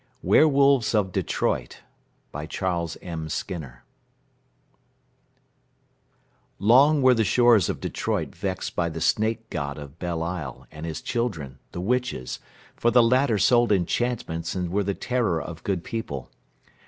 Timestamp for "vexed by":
8.33-8.89